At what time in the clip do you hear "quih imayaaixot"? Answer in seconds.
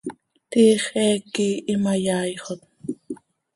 1.33-2.61